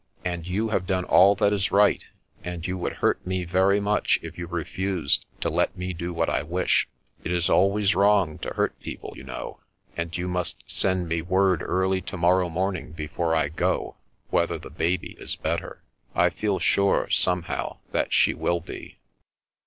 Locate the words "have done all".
0.69-1.35